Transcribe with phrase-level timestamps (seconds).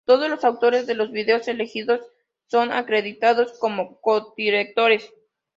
[0.03, 2.01] Todos los autores de los videos elegidos
[2.47, 5.13] son acreditados como co-directores.